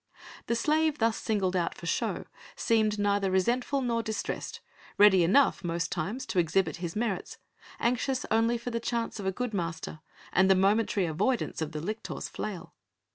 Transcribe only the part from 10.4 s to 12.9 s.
the momentary avoidance of the lictor's flail.